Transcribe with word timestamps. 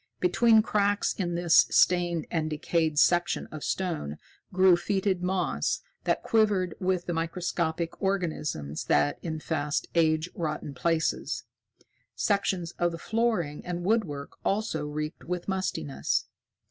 Between 0.19 0.63
cracks 0.63 1.13
in 1.13 1.35
this 1.35 1.67
stained 1.69 2.25
and 2.31 2.49
decayed 2.49 2.97
section 2.97 3.45
of 3.51 3.63
stone 3.63 4.17
grew 4.51 4.75
fetid 4.75 5.21
moss 5.21 5.81
that 6.05 6.23
quivered 6.23 6.73
with 6.79 7.05
the 7.05 7.13
microscopic 7.13 8.01
organisms 8.01 8.85
that 8.85 9.19
infest 9.21 9.89
age 9.93 10.27
rotten 10.33 10.73
places. 10.73 11.43
Sections 12.15 12.71
of 12.79 12.91
the 12.91 12.97
flooring 12.97 13.63
and 13.63 13.83
woodwork 13.83 14.37
also 14.43 14.87
reeked 14.87 15.25
with 15.25 15.47
mustiness. 15.47 16.25